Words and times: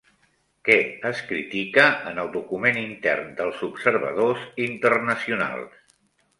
Què 0.69 0.77
es 1.09 1.21
critica 1.31 1.83
en 2.13 2.23
el 2.23 2.33
document 2.37 2.81
intern 2.85 3.29
dels 3.43 3.63
observadors 3.71 4.51
internacionals? 4.69 5.81